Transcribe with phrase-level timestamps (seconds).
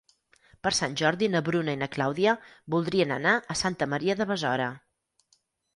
[0.67, 2.33] Per Sant Jordi na Bruna i na Clàudia
[2.77, 4.73] voldrien anar a Santa Maria de Besora.